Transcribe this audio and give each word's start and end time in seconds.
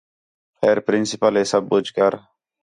خیر 0.59 0.77
پرنسپل 0.85 1.33
ہے 1.37 1.43
سب 1.51 1.61
ٻُجھ 1.69 1.91
کر 1.95 2.13